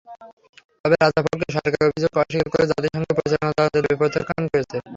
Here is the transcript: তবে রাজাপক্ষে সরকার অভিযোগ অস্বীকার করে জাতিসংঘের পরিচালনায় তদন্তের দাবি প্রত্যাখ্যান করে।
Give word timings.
তবে 0.81 0.95
রাজাপক্ষে 0.97 1.47
সরকার 1.55 1.81
অভিযোগ 1.87 2.11
অস্বীকার 2.15 2.47
করে 2.53 2.65
জাতিসংঘের 2.71 3.15
পরিচালনায় 3.17 3.55
তদন্তের 3.57 3.81
দাবি 3.83 3.97
প্রত্যাখ্যান 4.01 4.43
করে। 4.45 4.63